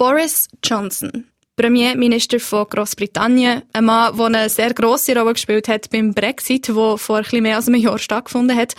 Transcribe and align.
Boris 0.00 0.48
Johnson, 0.64 1.26
Premierminister 1.56 2.40
von 2.40 2.66
Großbritannien, 2.66 3.64
ein 3.74 3.84
Mann, 3.84 4.16
der 4.16 4.26
eine 4.28 4.48
sehr 4.48 4.72
grosse 4.72 5.14
Rolle 5.14 5.34
gespielt 5.34 5.68
hat 5.68 5.90
beim 5.90 6.14
Brexit, 6.14 6.74
wo 6.74 6.96
vor 6.96 7.20
bisschen 7.20 7.42
mehr 7.42 7.56
als 7.56 7.68
einem 7.68 7.82
Jahr 7.82 7.98
stattgefunden 7.98 8.56
hat. 8.56 8.72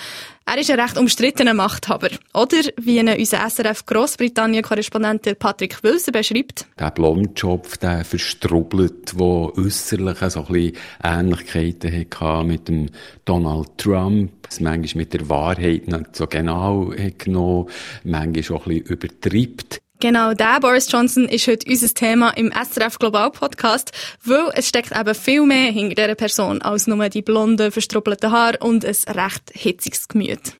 Er 0.47 0.57
ist 0.57 0.71
ein 0.71 0.79
recht 0.79 0.97
umstrittener 0.97 1.53
Machthaber. 1.53 2.09
Oder, 2.33 2.57
wie 2.81 2.97
ihn 2.97 3.07
unser 3.07 3.47
SRF 3.47 3.85
Großbritannien-Korrespondent 3.85 5.37
Patrick 5.37 5.83
Wilson 5.83 6.11
beschreibt. 6.11 6.65
Der 6.79 6.89
Blondschopf, 6.89 7.77
der 7.77 8.03
verstrubbelt, 8.03 9.13
der 9.13 9.27
äußerlich 9.27 10.17
so 10.29 10.47
ein 10.49 10.71
Ähnlichkeiten 11.03 11.93
hatte 11.93 12.43
mit 12.47 12.67
dem 12.67 12.89
Donald 13.25 13.77
Trump, 13.77 14.31
das 14.41 14.59
manchmal 14.59 15.03
mit 15.03 15.13
der 15.13 15.29
Wahrheit 15.29 15.87
nicht 15.87 16.15
so 16.15 16.25
genau 16.25 16.91
genommen, 17.19 17.69
manchmal 18.03 18.57
auch 18.57 18.65
ein 18.65 18.81
bisschen 18.81 18.85
übertreibt. 18.87 19.81
Genau, 20.01 20.33
der 20.33 20.59
Boris 20.59 20.91
Johnson 20.91 21.27
ist 21.27 21.45
heute 21.45 21.69
unser 21.69 21.93
Thema 21.93 22.31
im 22.31 22.51
SRF 22.51 22.97
Global 22.97 23.29
Podcast, 23.29 23.91
weil 24.25 24.49
es 24.55 24.67
steckt 24.67 24.97
eben 24.97 25.13
viel 25.13 25.45
mehr 25.45 25.71
hinter 25.71 25.93
dieser 25.93 26.15
Person 26.15 26.59
als 26.63 26.87
nur 26.87 27.07
die 27.07 27.21
blonden, 27.21 27.71
verstrubbelten 27.71 28.31
Haare 28.31 28.57
und 28.61 28.83
ein 28.83 28.95
recht 29.15 29.51
hitziges 29.53 30.07
Gemüt. 30.07 30.57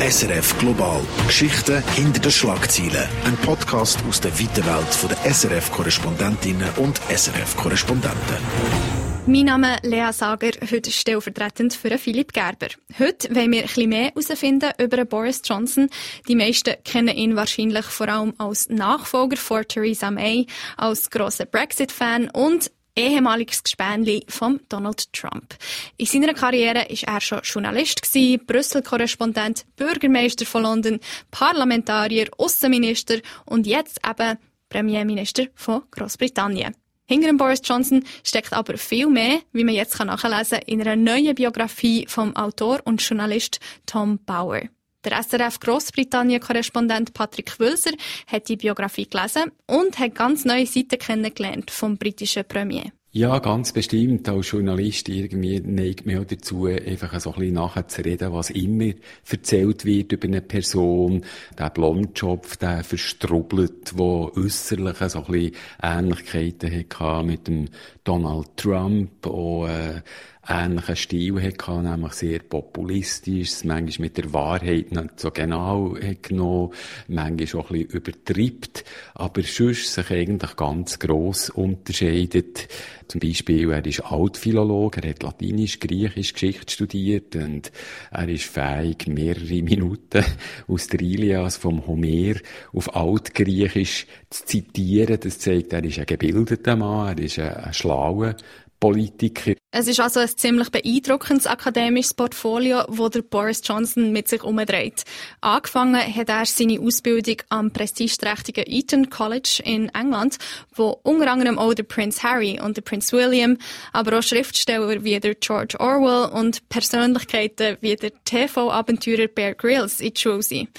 SRF 0.00 0.58
Global. 0.58 1.00
Geschichten 1.28 1.84
hinter 1.94 2.18
den 2.18 2.32
Schlagzeilen. 2.32 3.08
Ein 3.24 3.36
Podcast 3.36 4.00
aus 4.08 4.20
der 4.20 4.32
weiten 4.32 4.66
Welt 4.66 4.98
der 5.08 5.32
SRF-Korrespondentinnen 5.32 6.68
und 6.78 7.00
SRF-Korrespondenten. 7.14 9.01
Mein 9.24 9.44
Name 9.44 9.76
ist 9.76 9.84
Lea 9.84 10.10
Sager, 10.10 10.50
heute 10.68 10.90
stellvertretend 10.90 11.74
für 11.74 11.96
Philipp 11.96 12.32
Gerber. 12.32 12.66
Heute 12.98 13.32
wollen 13.32 13.52
wir 13.52 13.62
etwas 13.62 13.76
mehr 13.76 14.06
herausfinden 14.06 14.72
über 14.78 15.04
Boris 15.04 15.42
Johnson. 15.44 15.88
Die 16.26 16.34
meisten 16.34 16.74
kennen 16.82 17.16
ihn 17.16 17.36
wahrscheinlich 17.36 17.84
vor 17.84 18.08
allem 18.08 18.34
als 18.38 18.68
Nachfolger 18.68 19.36
von 19.36 19.62
Theresa 19.68 20.10
May, 20.10 20.46
als 20.76 21.08
grosser 21.08 21.46
Brexit-Fan 21.46 22.30
und 22.30 22.72
ehemaliges 22.96 23.62
Gespänli 23.62 24.24
von 24.28 24.58
Donald 24.68 25.12
Trump. 25.12 25.54
In 25.98 26.06
seiner 26.06 26.34
Karriere 26.34 26.86
ist 26.86 27.04
er 27.04 27.20
schon 27.20 27.42
Journalist 27.44 28.02
Brüssel-Korrespondent, 28.44 29.66
Bürgermeister 29.76 30.46
von 30.46 30.64
London, 30.64 30.98
Parlamentarier, 31.30 32.28
Außenminister 32.38 33.20
und 33.46 33.68
jetzt 33.68 34.00
eben 34.04 34.36
Premierminister 34.68 35.46
von 35.54 35.82
Großbritannien. 35.92 36.74
Hinter 37.12 37.26
dem 37.26 37.36
Boris 37.36 37.60
Johnson 37.62 38.06
steckt 38.24 38.54
aber 38.54 38.78
viel 38.78 39.06
mehr, 39.06 39.40
wie 39.52 39.64
man 39.64 39.74
jetzt 39.74 40.02
nachlesen 40.02 40.60
kann, 40.60 40.66
in 40.66 40.80
einer 40.80 40.96
neuen 40.96 41.34
Biografie 41.34 42.06
vom 42.08 42.34
Autor 42.34 42.80
und 42.84 43.02
Journalist 43.02 43.60
Tom 43.84 44.18
Bauer. 44.24 44.62
Der 45.04 45.22
SRF 45.22 45.60
Großbritannien-Korrespondent 45.60 47.12
Patrick 47.12 47.60
Wülser 47.60 47.90
hat 48.26 48.48
die 48.48 48.56
Biografie 48.56 49.06
gelesen 49.06 49.52
und 49.66 49.98
hat 49.98 50.14
ganz 50.14 50.46
neue 50.46 50.64
Seiten 50.64 50.98
kennengelernt 50.98 51.70
vom 51.70 51.98
britischen 51.98 52.48
Premier. 52.48 52.92
Ja, 53.14 53.40
ganz 53.40 53.72
bestimmt. 53.74 54.26
Als 54.26 54.50
Journalist 54.50 55.10
irgendwie 55.10 55.60
neigt 55.60 56.06
mich 56.06 56.16
auch 56.16 56.24
dazu, 56.24 56.64
einfach 56.64 57.20
so 57.20 57.32
ein 57.34 57.38
bisschen 57.40 57.54
nachher 57.54 57.86
zu 57.86 58.02
reden, 58.02 58.32
was 58.32 58.48
immer 58.48 58.94
erzählt 59.30 59.84
wird 59.84 60.12
über 60.12 60.28
eine 60.28 60.40
Person. 60.40 61.22
Der 61.58 61.68
Blondschopf, 61.68 62.56
der 62.56 62.82
verstrubbelt, 62.82 63.92
der 63.98 64.00
äußerlich 64.00 64.96
so 65.10 65.18
ein 65.26 65.30
bisschen 65.30 65.54
Ähnlichkeiten 65.82 66.72
hatte 66.74 67.22
mit 67.26 67.48
dem 67.48 67.68
Donald 68.02 68.56
Trump, 68.56 69.26
auch, 69.26 69.66
äh, 69.66 70.00
ähnlichen 70.48 70.96
Stil 70.96 71.42
hatte, 71.42 71.82
nämlich 71.82 72.12
sehr 72.14 72.40
populistisch, 72.40 73.64
manchmal 73.64 74.06
mit 74.06 74.16
der 74.16 74.32
Wahrheit 74.32 74.90
nicht 74.90 75.20
so 75.20 75.30
genau 75.30 75.96
genommen, 76.20 76.72
manchmal 77.06 77.62
auch 77.62 77.70
ein 77.70 77.86
bisschen 77.86 78.00
übertreibt, 78.00 78.84
aber 79.14 79.42
sonst 79.42 79.94
sich 79.94 80.10
eigentlich 80.10 80.56
ganz 80.56 80.98
gross 80.98 81.50
unterscheidet. 81.50 82.68
Zum 83.06 83.20
Beispiel, 83.20 83.70
er 83.70 83.84
ist 83.84 84.00
Altphilologe, 84.00 85.02
er 85.02 85.10
hat 85.10 85.22
Latinisch, 85.22 85.78
Griechisch, 85.78 86.32
Geschichte 86.32 86.72
studiert 86.72 87.36
und 87.36 87.70
er 88.10 88.28
ist 88.28 88.44
fähig, 88.44 89.06
mehrere 89.06 89.62
Minuten 89.62 90.24
aus 90.66 90.86
der 90.86 91.02
Ilias 91.02 91.56
vom 91.56 91.86
Homer 91.86 92.36
auf 92.72 92.96
Altgriechisch 92.96 94.06
zu 94.30 94.44
zitieren. 94.46 95.18
Das 95.20 95.38
zeigt, 95.38 95.72
er 95.72 95.84
ist 95.84 95.98
ein 95.98 96.06
gebildeter 96.06 96.74
Mann, 96.74 97.18
er 97.18 97.22
ist 97.22 97.38
ein, 97.38 97.54
ein 97.54 97.74
schlauer 97.74 98.34
Politiker. 98.82 99.54
Es 99.70 99.86
ist 99.86 100.00
also 100.00 100.18
ein 100.18 100.28
ziemlich 100.28 100.68
beeindruckendes 100.70 101.46
akademisches 101.46 102.14
Portfolio, 102.14 102.82
wo 102.88 103.08
der 103.08 103.22
Boris 103.22 103.62
Johnson 103.64 104.10
mit 104.10 104.26
sich 104.26 104.42
umdreht. 104.42 105.04
Angefangen 105.40 105.94
hat 105.94 106.28
er 106.28 106.44
seine 106.46 106.80
Ausbildung 106.80 107.36
am 107.48 107.70
prestigeträchtigen 107.70 108.64
Eton 108.66 109.08
College 109.08 109.62
in 109.64 109.88
England, 109.90 110.38
wo 110.74 110.98
unter 111.04 111.30
anderem 111.30 111.60
auch 111.60 111.74
der 111.74 111.84
Prince 111.84 112.24
Harry 112.24 112.58
und 112.60 112.76
der 112.76 112.82
Prince 112.82 113.16
William, 113.16 113.56
aber 113.92 114.18
auch 114.18 114.22
Schriftsteller 114.24 115.04
wie 115.04 115.20
der 115.20 115.36
George 115.36 115.78
Orwell 115.78 116.32
und 116.36 116.68
Persönlichkeiten 116.68 117.76
wie 117.82 117.94
der 117.94 118.10
TV-Abenteurer 118.24 119.28
Bear 119.28 119.54
Grylls 119.54 120.00
in 120.00 120.12
die 120.12 120.20
Schule 120.20 120.42
sind. 120.42 120.70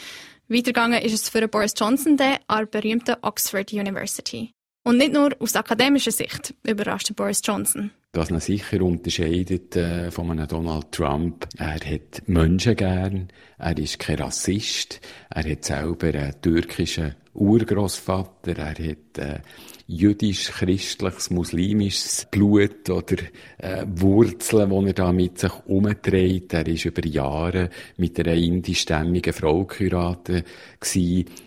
Weitergegangen 0.49 1.01
ist 1.01 1.13
es 1.13 1.29
für 1.29 1.47
Boris 1.47 1.73
Johnson 1.77 2.19
an 2.19 2.37
der 2.49 2.65
berühmten 2.65 3.15
Oxford 3.21 3.71
University. 3.71 4.53
Und 4.83 4.97
nicht 4.97 5.13
nur 5.13 5.31
aus 5.39 5.55
akademischer 5.55 6.11
Sicht 6.11 6.53
überrascht 6.63 7.15
Boris 7.15 7.41
Johnson. 7.43 7.91
Was 8.15 8.29
ihn 8.29 8.39
sicher 8.39 8.81
unterscheidet 8.81 9.75
äh, 9.75 10.11
von 10.11 10.29
einem 10.29 10.47
Donald 10.47 10.91
Trump, 10.91 11.47
er 11.57 11.73
hat 11.73 12.27
Menschen 12.27 12.75
gern, 12.75 13.29
er 13.57 13.77
ist 13.77 13.97
kein 13.97 14.19
Rassist, 14.19 15.01
er 15.31 15.49
hat 15.49 15.65
selber 15.65 16.07
einen 16.09 16.39
türkischen 16.41 17.15
Urgroßvater, 17.33 18.55
er 18.55 18.69
hat 18.69 19.17
äh, 19.17 19.39
jüdisch-christliches, 19.87 21.29
muslimisches 21.29 22.27
Blut 22.31 22.89
oder 22.89 23.17
äh, 23.57 23.85
Wurzeln, 23.87 24.69
die 24.69 24.87
er 24.87 24.93
da 24.93 25.11
mit 25.11 25.39
sich 25.39 25.51
umdreht. 25.65 26.53
Er 26.53 26.67
ist 26.67 26.85
über 26.85 27.05
Jahre 27.05 27.69
mit 27.97 28.19
einer 28.19 28.33
indischstämmigen 28.33 29.33
Frau 29.33 29.65
geheiratet. 29.65 30.45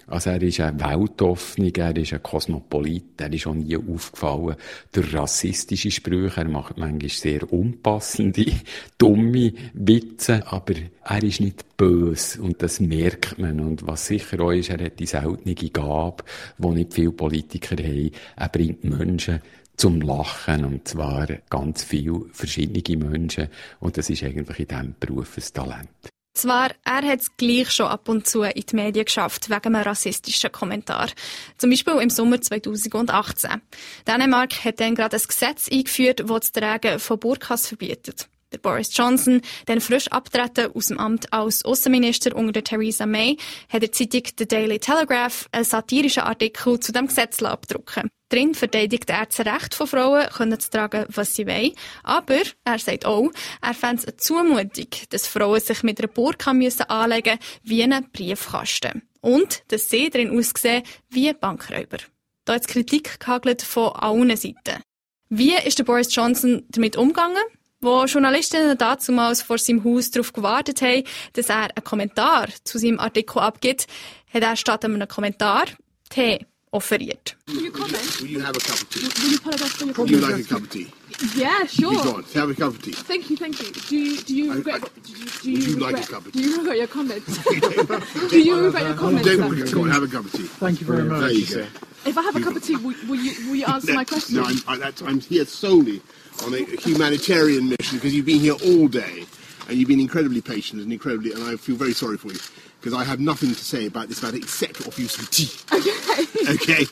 Also 0.06 0.30
er 0.30 0.42
ist 0.42 0.60
eine 0.60 0.80
Weltoffnung, 0.80 1.74
er 1.74 1.96
ist 1.96 2.12
ein 2.12 2.22
Kosmopolit, 2.22 3.20
er 3.20 3.32
ist 3.32 3.46
auch 3.46 3.54
nie 3.54 3.76
aufgefallen 3.76 4.56
durch 4.92 5.14
rassistische 5.14 5.90
Sprüche. 5.90 6.40
Er 6.40 6.48
macht 6.48 6.76
manchmal 6.76 7.10
sehr 7.10 7.52
unpassende, 7.52 8.46
dumme 8.98 9.52
Witze, 9.74 10.46
aber 10.46 10.74
er 11.04 11.22
ist 11.22 11.40
nicht 11.40 11.65
böse 11.76 12.40
und 12.40 12.62
das 12.62 12.80
merkt 12.80 13.38
man. 13.38 13.60
Und 13.60 13.86
was 13.86 14.06
sicher 14.06 14.40
auch 14.40 14.52
ist, 14.52 14.70
er 14.70 14.84
hat 14.84 14.98
die 14.98 15.06
seltene 15.06 15.54
Gabe, 15.54 16.24
die 16.58 16.68
nicht 16.68 16.94
viele 16.94 17.12
Politiker 17.12 17.76
haben. 17.76 18.10
Er 18.36 18.48
bringt 18.48 18.84
Menschen 18.84 19.40
zum 19.76 20.00
Lachen 20.00 20.64
und 20.64 20.88
zwar 20.88 21.26
ganz 21.50 21.84
viele 21.84 22.24
verschiedene 22.32 22.96
Menschen 22.96 23.48
und 23.80 23.96
das 23.96 24.08
ist 24.10 24.22
eigentlich 24.22 24.60
in 24.60 24.68
diesem 24.68 24.94
Beruf 24.98 25.36
ein 25.36 25.44
Talent. 25.52 25.88
Zwar, 26.36 26.70
er 26.84 27.02
hat 27.02 27.20
es 27.20 27.34
gleich 27.38 27.70
schon 27.70 27.86
ab 27.86 28.10
und 28.10 28.26
zu 28.26 28.42
in 28.42 28.62
die 28.70 28.76
Medien 28.76 29.06
geschafft, 29.06 29.48
wegen 29.48 29.74
einem 29.74 29.82
rassistischen 29.82 30.52
Kommentar. 30.52 31.08
Zum 31.56 31.70
Beispiel 31.70 31.94
im 31.94 32.10
Sommer 32.10 32.38
2018. 32.38 33.62
Dänemark 34.06 34.64
hat 34.64 34.80
dann 34.80 34.94
gerade 34.94 35.16
ein 35.16 35.22
Gesetz 35.26 35.70
eingeführt, 35.72 36.20
das 36.20 36.40
das 36.40 36.52
Tragen 36.52 36.98
von 36.98 37.18
Burkas 37.18 37.68
verbietet. 37.68 38.28
Der 38.52 38.58
Boris 38.58 38.96
Johnson, 38.96 39.40
dann 39.66 39.80
frisch 39.80 40.08
abtreten 40.08 40.70
aus 40.72 40.86
dem 40.86 40.98
Amt 40.98 41.32
als 41.32 41.64
Außenminister 41.64 42.34
unter 42.36 42.62
Theresa 42.62 43.04
May, 43.04 43.36
hat 43.68 43.82
der 43.82 43.90
Zeitung 43.90 44.22
The 44.38 44.46
Daily 44.46 44.78
Telegraph 44.78 45.48
einen 45.50 45.64
satirischen 45.64 46.22
Artikel 46.22 46.78
zu 46.78 46.92
dem 46.92 47.08
Gesetz 47.08 47.42
abdrucken. 47.42 48.08
Drin 48.28 48.54
verteidigt 48.54 49.10
er 49.10 49.26
das 49.26 49.40
Recht 49.40 49.74
von 49.74 49.86
Frauen, 49.86 50.28
können 50.28 50.58
zu 50.58 50.70
tragen, 50.70 51.06
was 51.08 51.34
sie 51.34 51.46
wollen. 51.46 51.72
Aber 52.02 52.42
er 52.64 52.78
sagt 52.78 53.04
auch, 53.04 53.30
er 53.62 53.74
fände 53.74 54.02
es 54.02 54.08
eine 54.08 54.16
Zumutung, 54.16 54.88
dass 55.10 55.26
Frauen 55.26 55.60
sich 55.60 55.82
mit 55.82 56.00
einer 56.00 56.08
Burka 56.08 56.52
müssen 56.52 56.82
anlegen 56.82 57.38
wie 57.62 57.82
einen 57.82 58.10
Briefkasten. 58.10 59.02
Und 59.20 59.62
dass 59.68 59.88
sie 59.88 60.10
darin 60.10 60.36
aussehen 60.36 60.82
wie 61.08 61.32
Bankräuber. 61.32 61.98
Da 62.44 62.54
hat 62.54 62.68
Kritik 62.68 63.18
gehagelt 63.20 63.62
von 63.62 63.92
allen 63.92 64.36
Seiten. 64.36 64.82
Wie 65.28 65.54
ist 65.54 65.78
der 65.78 65.84
Boris 65.84 66.14
Johnson 66.14 66.64
damit 66.68 66.96
umgegangen? 66.96 67.42
Wo 67.80 68.04
Journalistinnen 68.06 68.78
damals 68.78 69.42
vor 69.42 69.58
seinem 69.58 69.84
Haus 69.84 70.10
darauf 70.10 70.32
gewartet 70.32 70.80
haben, 70.80 71.04
dass 71.34 71.50
er 71.50 71.64
einen 71.64 71.84
Kommentar 71.84 72.48
zu 72.64 72.78
seinem 72.78 72.98
Artikel 72.98 73.38
abgibt, 73.38 73.86
hat 74.32 74.42
er 74.42 74.56
statt 74.56 74.84
einem 74.84 75.06
Kommentar 75.06 75.66
Tee 76.08 76.46
offeriert. 76.70 77.36
Will 77.46 77.64
you 77.64 77.70
comment? 77.72 78.20
Will 78.20 78.30
you 78.30 78.40
have 78.40 78.56
a 78.56 78.60
cup 78.60 78.80
of 78.80 78.88
tea? 78.90 79.00
Will 79.22 79.30
you 79.30 79.38
apologize 79.38 79.72
for 79.72 79.86
your 79.86 79.94
comment? 79.94 80.10
Would 80.10 80.10
you 80.10 80.20
like 80.20 80.44
a 80.44 80.48
cup 80.48 80.62
of 80.62 80.70
tea? 80.70 80.92
Yeah, 81.34 81.66
sure. 81.66 81.90
Be 81.90 81.96
gone. 81.96 82.24
Have 82.34 82.50
a 82.50 82.54
cup 82.54 82.68
of 82.68 82.82
tea. 82.82 82.92
Thank 82.92 83.30
you, 83.30 83.36
thank 83.36 83.60
you. 83.60 83.72
Do 83.72 83.96
you, 83.96 84.20
do 84.22 84.34
you 84.36 84.54
regret... 84.54 84.82
I, 84.82 85.00
do 85.00 85.12
you, 85.12 85.26
do 85.42 85.50
you, 85.50 85.56
would 85.56 85.66
you 85.66 85.74
regret, 85.74 85.92
like 85.92 86.04
a 86.04 86.12
cup 86.12 86.26
of 86.26 86.32
tea? 86.32 86.40
Do 86.42 86.46
you 86.46 86.64
regret 86.64 86.78
your 86.78 86.94
comments? 86.94 88.30
do 88.30 88.40
you 88.40 88.64
regret 88.64 88.82
your 88.82 88.94
comments? 88.94 89.28
Don't 89.28 89.50
regret. 89.50 89.72
Go 89.72 89.82
on, 89.82 89.90
have 89.90 90.02
a 90.02 90.08
cup 90.08 90.24
of 90.24 90.32
tea. 90.32 90.42
Thank 90.42 90.80
you 90.80 90.86
very 90.86 91.04
much. 91.04 91.20
There 91.20 91.32
you 91.32 91.46
go. 91.46 91.66
If 92.04 92.18
I 92.18 92.22
have 92.22 92.36
a 92.36 92.40
cup 92.40 92.56
of 92.56 92.62
tea, 92.62 92.76
will, 92.76 92.94
will, 93.08 93.16
you, 93.16 93.48
will 93.48 93.56
you 93.56 93.64
answer 93.66 93.92
no, 93.92 93.96
my 93.96 94.04
question? 94.04 94.36
No, 94.36 94.44
I'm, 94.44 94.82
I, 94.82 94.92
I'm 95.06 95.20
here 95.20 95.44
solely 95.44 96.02
on 96.44 96.54
a 96.54 96.64
humanitarian 96.80 97.68
mission 97.68 97.98
because 97.98 98.14
you've 98.14 98.26
been 98.26 98.40
here 98.40 98.54
all 98.64 98.88
day 98.88 99.24
and 99.68 99.78
you've 99.78 99.88
been 99.88 100.00
incredibly 100.00 100.40
patient 100.40 100.82
and 100.82 100.92
incredibly, 100.92 101.32
and 101.32 101.42
I 101.44 101.56
feel 101.56 101.76
very 101.76 101.92
sorry 101.92 102.16
for 102.16 102.28
you 102.32 102.38
because 102.80 102.94
I 102.94 103.04
have 103.04 103.20
nothing 103.20 103.50
to 103.50 103.64
say 103.64 103.86
about 103.86 104.08
this 104.08 104.22
matter 104.22 104.36
except 104.36 104.86
offer 104.86 105.00
you 105.00 105.08
some 105.08 105.26
tea. 105.26 105.50
Okay. 105.72 105.92
Okay. 106.48 106.86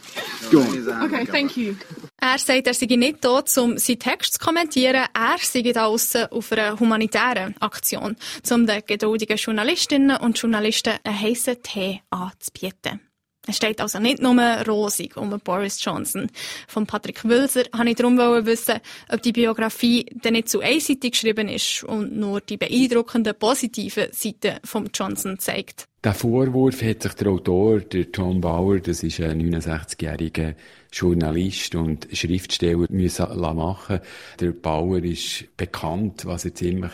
Go 0.50 0.62
on. 0.62 1.04
Okay, 1.04 1.24
thank 1.26 1.56
you. 1.56 1.76
Er 2.20 2.38
sagt, 2.38 2.66
er 2.66 2.74
sei 2.74 2.86
nicht 2.86 3.24
da, 3.24 3.42
um 3.58 3.78
seinen 3.78 3.98
Text 4.00 4.32
zu 4.34 4.38
kommentieren. 4.40 5.06
Er 5.14 5.36
sei 5.40 5.62
da 5.72 5.84
aussen 5.84 6.26
auf 6.32 6.50
einer 6.50 6.80
humanitären 6.80 7.54
Aktion, 7.60 8.16
um 8.50 8.66
den 8.66 8.82
geduldigen 8.84 9.36
Journalistinnen 9.36 10.16
und 10.16 10.38
Journalisten 10.38 10.94
einen 11.04 11.20
heissen 11.20 11.62
Tee 11.62 12.00
anzubieten. 12.10 13.00
Es 13.46 13.56
steht 13.56 13.80
also 13.80 13.98
nicht 13.98 14.22
nur 14.22 14.40
rosig 14.66 15.16
um 15.16 15.38
Boris 15.40 15.82
Johnson. 15.84 16.30
Von 16.66 16.86
Patrick 16.86 17.24
Wülser 17.24 17.64
wollte 17.72 17.90
ich 17.90 17.96
darum 17.96 18.16
wissen, 18.18 18.80
ob 19.10 19.22
die 19.22 19.32
Biografie 19.32 20.06
denn 20.12 20.32
nicht 20.32 20.48
zu 20.48 20.60
einseitig 20.60 21.12
geschrieben 21.12 21.48
ist 21.48 21.84
und 21.84 22.16
nur 22.16 22.40
die 22.40 22.56
beeindruckenden 22.56 23.34
positiven 23.38 24.08
Seiten 24.12 24.60
von 24.64 24.88
Johnson 24.94 25.38
zeigt. 25.38 25.88
Der 26.04 26.12
Vorwurf 26.12 26.82
hat 26.82 27.02
sich 27.02 27.14
der 27.14 27.28
Autor, 27.28 27.80
der 27.80 28.08
John 28.12 28.38
Bauer, 28.38 28.78
das 28.78 29.02
ist 29.02 29.20
ein 29.20 29.40
69-jähriger 29.40 30.54
Journalist 30.94 31.74
und 31.74 32.06
Schriftsteller 32.12 32.86
müssen 32.90 33.40
machen. 33.40 34.00
Der 34.38 34.52
Bauer 34.52 35.02
ist 35.02 35.44
bekannt, 35.56 36.24
was 36.24 36.44
er 36.44 36.54
ziemlich 36.54 36.92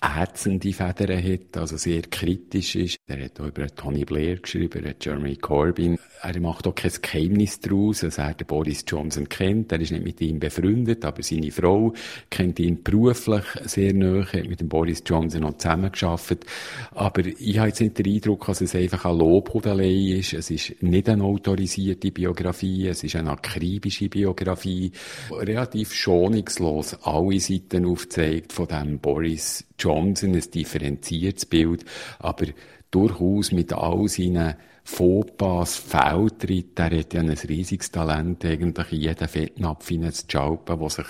ätzende 0.00 0.72
Federn 0.72 1.22
hat, 1.22 1.56
also 1.56 1.76
sehr 1.76 2.02
kritisch 2.02 2.76
ist. 2.76 2.96
Er 3.06 3.24
hat 3.24 3.38
auch 3.40 3.46
über 3.46 3.66
Tony 3.66 4.04
Blair 4.04 4.36
geschrieben, 4.36 4.80
über 4.80 4.94
Jeremy 4.98 5.36
Corbyn. 5.36 5.98
Er 6.22 6.40
macht 6.40 6.66
auch 6.66 6.74
kein 6.74 6.92
Geheimnis 7.02 7.60
daraus, 7.60 8.00
dass 8.00 8.18
er 8.18 8.34
den 8.34 8.46
Boris 8.46 8.84
Johnson 8.86 9.28
kennt. 9.28 9.70
Er 9.70 9.80
ist 9.80 9.92
nicht 9.92 10.04
mit 10.04 10.20
ihm 10.20 10.40
befreundet, 10.40 11.04
aber 11.04 11.22
seine 11.22 11.50
Frau 11.50 11.92
kennt 12.30 12.58
ihn 12.58 12.82
beruflich 12.82 13.44
sehr 13.64 13.92
nahe, 13.92 14.24
hat 14.24 14.48
mit 14.48 14.60
dem 14.60 14.68
Boris 14.68 15.02
Johnson 15.04 15.42
noch 15.42 15.58
zusammengearbeitet. 15.58 16.46
Aber 16.92 17.24
ich 17.26 17.58
habe 17.58 17.68
jetzt 17.68 17.80
nicht 17.80 17.98
den 17.98 18.06
Eindruck, 18.06 18.48
dass 18.52 18.60
es 18.60 18.74
einfach 18.74 19.06
eine 19.06 19.16
Lobhudelei 19.16 20.18
ist. 20.18 20.34
Es 20.34 20.50
ist 20.50 20.82
nicht 20.82 21.08
eine 21.08 21.24
autorisierte 21.24 22.10
Biografie, 22.10 22.86
es 22.86 23.02
ist 23.02 23.16
eine 23.16 23.30
akribische 23.30 24.10
Biografie, 24.10 24.92
relativ 25.30 25.94
schonungslos 25.94 26.98
alle 27.02 27.40
Seiten 27.40 27.86
aufzeigt 27.86 28.52
von 28.52 28.66
dem 28.66 28.98
Boris 28.98 29.64
Johnson, 29.78 30.34
ein 30.34 30.44
differenziertes 30.54 31.46
Bild, 31.46 31.86
aber 32.18 32.44
durchaus 32.90 33.52
mit 33.52 33.72
all 33.72 34.06
seinen 34.08 34.54
Fauxpas, 34.84 35.76
Fehltritt, 35.76 36.78
er 36.78 36.98
hat 36.98 37.14
ja 37.14 37.20
ein 37.20 37.30
riesiges 37.30 37.90
Talent, 37.90 38.44
eigentlich 38.44 38.90
jeden 38.90 39.28
Fettnapf 39.28 39.88
hineinzuschalpen, 39.88 40.78
der 40.78 40.90
sich 40.90 41.06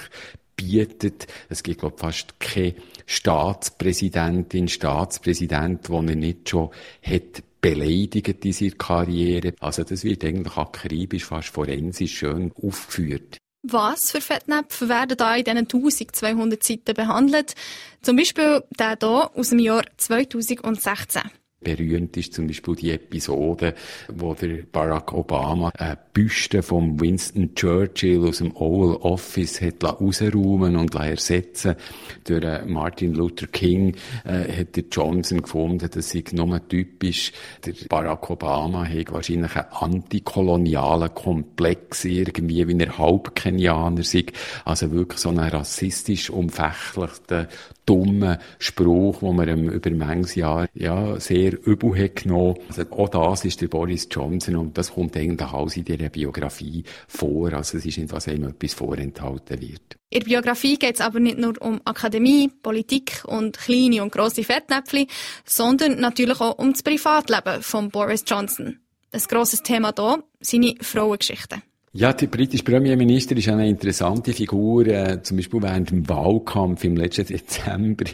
bietet. 0.63 1.27
Es 1.49 1.63
gibt, 1.63 1.81
glaube 1.81 1.99
fast 1.99 2.39
keine 2.41 2.75
Staatspräsidentin, 3.07 4.69
Staatspräsident, 4.69 5.91
wo 5.91 5.99
er 5.99 6.17
nicht 6.17 6.49
schon 6.49 6.71
hat 7.03 7.43
beleidigt 7.61 8.45
in 8.45 8.53
seiner 8.53 8.73
Karriere. 8.73 9.55
Also 9.61 9.85
das 9.85 10.05
wird 10.05 10.25
eigentlich 10.25 10.57
akribisch, 10.57 11.25
fast 11.25 11.49
forensisch 11.49 12.19
schön 12.19 12.53
aufgeführt. 12.61 13.39
Was 13.65 14.11
für 14.11 14.21
Fettnäpfe 14.21 14.89
werden 14.89 15.17
da 15.17 15.37
in 15.37 15.45
diesen 15.45 15.59
1200 15.59 16.63
Seiten 16.63 16.95
behandelt? 16.95 17.55
Zum 18.03 18.17
Beispiel 18.17 18.65
der 18.77 18.99
hier 19.01 19.31
aus 19.35 19.51
dem 19.51 19.61
Jahr 19.61 19.85
2016. 19.97 21.23
Berühmt 21.63 22.17
ist 22.17 22.35
zum 22.35 22.47
Beispiel 22.47 22.75
die 22.77 22.91
Episode, 22.91 23.75
wo 24.09 24.35
der 24.35 24.65
Barack 24.71 25.13
Obama 25.13 25.71
eine 25.79 25.99
Büste 26.13 26.63
von 26.63 27.01
Winston 27.01 27.55
Churchill 27.55 28.27
aus 28.27 28.39
dem 28.39 28.55
Oval 28.57 28.97
Office 28.97 29.61
hat 29.61 29.83
rausräumen 29.83 30.77
und 30.77 30.95
ersetzen 30.95 31.77
durch 32.25 32.45
Martin 32.67 33.15
Luther 33.15 33.47
King 33.47 33.95
äh, 34.25 34.61
hat 34.61 34.77
der 34.77 34.85
Johnson 34.91 35.43
gefunden, 35.43 35.89
das 35.93 36.11
sei 36.11 36.25
nur 36.33 36.69
typisch. 36.69 37.33
Der 37.65 37.75
Barack 37.89 38.31
Obama 38.31 38.85
hat 38.85 39.13
wahrscheinlich 39.13 39.57
einen 39.57 39.73
antikolonialen 39.73 41.15
Komplex 41.15 42.05
irgendwie, 42.05 42.67
wie 42.69 42.79
er 42.79 42.99
Halbkenianer 42.99 44.03
sei. 44.03 44.27
Also 44.65 44.91
wirklich 44.91 45.21
so 45.21 45.31
einen 45.31 45.41
rassistisch 45.41 46.31
umfächlichten 46.31 47.49
dummen 47.93 48.39
Spruch, 48.59 49.21
wo 49.21 49.33
man 49.33 49.49
ihm 49.49 49.69
über 49.69 49.91
manches 49.91 50.35
Jahr 50.35 50.67
ja, 50.75 51.21
sehr 51.21 51.55
übel 51.67 51.95
hat 52.03 52.17
genommen. 52.17 52.57
Also 52.69 52.83
auch 52.91 53.09
das 53.09 53.45
ist 53.45 53.61
der 53.61 53.69
Boris 53.69 54.09
Johnson 54.11 54.57
und 54.57 54.79
das 54.79 54.95
kommt 54.95 55.17
eigentlich 55.17 55.49
alles 55.49 55.77
in 55.77 55.85
dieser 55.85 56.09
Biografie 56.09 56.85
vor. 57.07 57.53
Also 57.53 57.77
es 57.77 57.85
ist 57.85 57.99
nicht, 57.99 58.13
was 58.13 58.27
ihm 58.29 58.45
etwas 58.45 58.75
vorenthalten 58.75 59.61
wird. 59.61 59.97
In 60.09 60.21
der 60.21 60.27
Biografie 60.27 60.79
geht 60.79 60.95
es 60.95 61.01
aber 61.01 61.21
nicht 61.21 61.39
nur 61.39 61.61
um 61.61 61.81
Akademie, 61.85 62.49
Politik 62.63 63.23
und 63.27 63.59
kleine 63.59 64.03
und 64.03 64.13
grosse 64.13 64.43
Fettnäpfchen, 64.43 65.07
sondern 65.45 66.01
natürlich 66.01 66.41
auch 66.41 66.59
um 66.59 66.73
das 66.73 66.83
Privatleben 66.83 67.63
von 67.63 67.91
Boris 67.91 68.25
Johnson. 68.27 68.79
Ein 69.11 69.23
grosses 69.29 69.63
Thema 69.63 69.93
hier, 69.95 70.23
seine 70.41 70.75
Frauengeschichten. 70.81 71.63
Ja, 71.95 72.15
der 72.15 72.29
britische 72.29 72.65
Premierminister 72.65 73.37
ist 73.37 73.51
eine 73.51 73.69
interessante 73.69 74.33
Figur. 74.33 74.87
Äh, 74.87 75.23
zum 75.23 75.37
Beispiel 75.37 75.61
während 75.61 75.91
dem 75.91 76.09
Wahlkampf 76.09 76.85
im 76.85 76.97
letzten 76.97 77.27
Dezember 77.29 78.07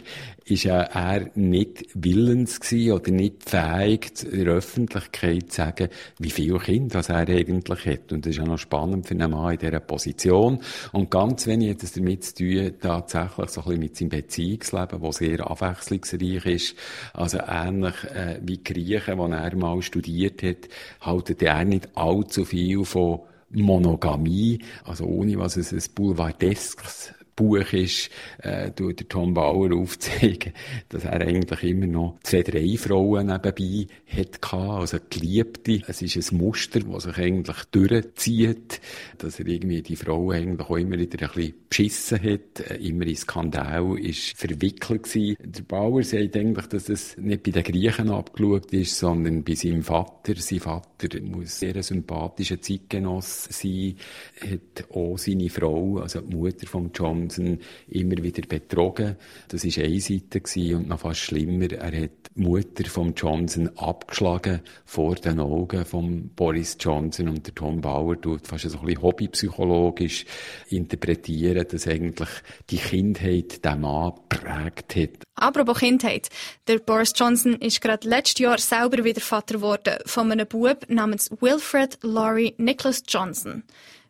ist 0.43 0.65
er 0.65 1.29
nicht 1.35 1.85
willens 1.93 2.59
gewesen 2.59 2.91
oder 2.91 3.11
nicht 3.11 3.49
fähig, 3.49 4.11
in 4.29 4.43
der 4.43 4.55
Öffentlichkeit 4.55 5.51
zu 5.51 5.55
sagen, 5.61 5.87
wie 6.17 6.29
viele 6.29 6.59
Kinder 6.59 7.01
er 7.07 7.29
eigentlich 7.29 7.85
hat. 7.85 8.11
Und 8.11 8.25
das 8.25 8.31
ist 8.31 8.39
ja 8.39 8.43
noch 8.43 8.57
spannend 8.57 9.07
für 9.07 9.13
einen 9.13 9.31
Mann 9.31 9.53
in 9.53 9.59
dieser 9.59 9.79
Position. 9.79 10.59
Und 10.91 11.09
ganz 11.09 11.47
wenig 11.47 11.69
hat 11.69 11.83
es 11.83 11.93
damit 11.93 12.25
zu 12.25 12.35
tun, 12.35 12.73
tatsächlich 12.81 13.49
so 13.49 13.61
ein 13.61 13.65
bisschen 13.65 13.79
mit 13.79 13.95
seinem 13.95 14.09
Beziehungsleben, 14.09 15.01
das 15.01 15.15
sehr 15.15 15.49
abwechslungsreich 15.49 16.45
ist. 16.47 16.75
Also 17.13 17.37
ähnlich 17.47 17.95
äh, 18.13 18.41
wie 18.43 18.61
Griechen, 18.61 19.17
wo 19.17 19.27
er 19.27 19.55
mal 19.55 19.81
studiert 19.81 20.43
hat, 20.43 20.67
haltet 20.99 21.41
er 21.41 21.63
nicht 21.63 21.87
allzu 21.95 22.43
viel 22.43 22.83
von 22.83 23.21
Monogamie, 23.51 24.59
also 24.83 25.05
ohne 25.05 25.37
was 25.37 25.57
es 25.57 25.71
ein 25.71 25.93
Boulevardesques 25.93 27.13
Buch 27.39 27.71
ist, 27.71 28.09
äh, 28.39 28.71
tut 28.71 28.99
der 28.99 29.07
Tom 29.07 29.33
Bauer 29.33 29.73
aufzeigen, 29.73 30.51
dass 30.89 31.05
er 31.05 31.21
eigentlich 31.21 31.63
immer 31.63 31.87
noch 31.87 32.19
zwei, 32.21 32.43
drei 32.43 32.75
Frauen 32.77 33.27
nebenbei 33.27 33.87
hat 34.07 34.41
gehabt, 34.41 34.81
also 34.81 34.97
Geliebte. 35.09 35.81
Es 35.87 36.01
ist 36.01 36.31
ein 36.31 36.37
Muster, 36.37 36.81
das 36.81 37.03
sich 37.03 37.17
eigentlich 37.17 37.63
durchzieht, 37.71 38.81
dass 39.19 39.39
er 39.39 39.47
irgendwie 39.47 39.81
die 39.81 39.95
Frau 39.95 40.31
eigentlich 40.31 40.69
auch 40.69 40.75
immer 40.75 40.99
wieder 40.99 41.29
ein 41.29 41.33
bisschen 41.33 41.53
beschissen 41.69 42.21
hat, 42.21 42.59
äh, 42.59 42.75
immer 42.75 43.07
in 43.07 43.15
Skandal 43.15 43.97
ist 43.99 44.37
verwickelt 44.37 45.03
gewesen. 45.03 45.37
Der 45.39 45.63
Bauer 45.63 46.03
sagt 46.03 46.35
eigentlich, 46.35 46.65
dass 46.67 46.89
es 46.89 47.15
nicht 47.17 47.43
bei 47.43 47.51
den 47.51 47.63
Griechen 47.63 48.09
abgeschaut 48.09 48.73
ist, 48.73 48.99
sondern 48.99 49.43
bei 49.45 49.55
seinem 49.55 49.83
Vater. 49.83 50.35
Sein 50.35 50.59
Vater 50.59 51.21
muss 51.21 51.59
sehr 51.59 51.75
ein 51.75 51.83
sympathischer 51.83 52.59
Zeitgenoss 52.61 53.45
sein, 53.45 53.95
hat 54.41 54.93
auch 54.93 55.17
seine 55.17 55.49
Frau, 55.49 55.99
also 55.99 56.19
die 56.19 56.35
Mutter 56.35 56.67
von 56.67 56.91
John 56.93 57.28
Johnson 57.29 57.59
immer 57.87 58.21
wieder 58.23 58.41
betrogen. 58.47 59.15
Das 59.47 59.63
war 59.63 59.83
eine 59.83 59.99
Seite 59.99 60.75
und 60.75 60.87
noch 60.87 60.99
fast 60.99 61.19
schlimmer. 61.19 61.71
Er 61.71 62.03
hat 62.03 62.11
die 62.35 62.41
Mutter 62.41 62.89
von 62.89 63.13
Johnson 63.15 63.69
abgeschlagen 63.77 64.61
vor 64.85 65.15
den 65.15 65.39
Augen 65.39 65.85
von 65.85 66.29
Boris 66.29 66.77
Johnson 66.79 67.29
und 67.29 67.45
der 67.45 67.55
Tom 67.55 67.81
Bauer 67.81 68.19
tut 68.19 68.47
fast 68.47 68.65
ein 68.65 68.71
bisschen 68.71 69.01
hobbypsychologisch 69.01 70.25
interpretieren, 70.69 71.65
dass 71.69 71.87
eigentlich 71.87 72.29
die 72.69 72.77
Kindheit 72.77 73.63
den 73.63 73.81
Mann 73.81 74.13
prägt 74.27 74.95
hat. 74.95 75.23
Apropos 75.35 75.79
Kindheit. 75.79 76.29
Der 76.67 76.79
Boris 76.79 77.13
Johnson 77.15 77.53
ist 77.55 77.81
gerade 77.81 78.07
letztes 78.07 78.39
Jahr 78.39 78.57
selber 78.57 79.03
wieder 79.03 79.21
Vater 79.21 79.55
geworden 79.55 79.99
von 80.05 80.31
einem 80.31 80.47
Bub 80.47 80.85
namens 80.89 81.29
Wilfred 81.39 81.97
Laurie 82.01 82.55
Nicholas 82.57 83.03
Johnson. 83.07 83.63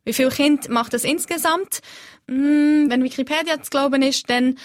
Wie 0.10 0.14
viele 0.14 0.32
Kinder 0.32 0.72
macht 0.72 0.94
das 0.94 1.04
insgesamt? 1.04 1.82
Hm, 2.28 2.90
wenn 2.90 3.04
Wikipedia 3.04 3.62
zu 3.62 3.70
glauben 3.70 4.02
ist, 4.02 4.28
dann 4.28 4.58